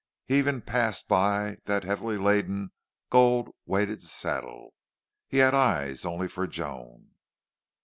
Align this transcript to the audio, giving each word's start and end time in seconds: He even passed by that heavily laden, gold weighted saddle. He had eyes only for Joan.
He 0.25 0.39
even 0.39 0.63
passed 0.63 1.07
by 1.07 1.57
that 1.65 1.83
heavily 1.83 2.17
laden, 2.17 2.71
gold 3.11 3.51
weighted 3.67 4.01
saddle. 4.01 4.73
He 5.27 5.37
had 5.37 5.53
eyes 5.53 6.05
only 6.05 6.27
for 6.27 6.47
Joan. 6.47 7.11